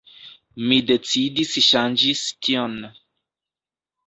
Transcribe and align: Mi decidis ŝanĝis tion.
Mi 0.71 0.79
decidis 0.91 1.51
ŝanĝis 1.67 2.25
tion. 2.47 2.81